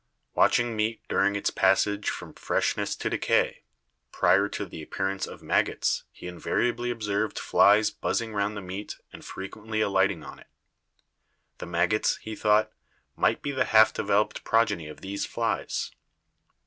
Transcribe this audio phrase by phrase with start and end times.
[0.33, 3.61] Watching meat during its passage from freshness to decay,
[4.11, 9.23] prior to the appearance of maggots he invariably observed flies buzzing round the meat and
[9.23, 10.47] frequently alighting on it.
[11.59, 12.71] The maggots, he thought,
[13.15, 15.91] might be the half developed progeny of these flies.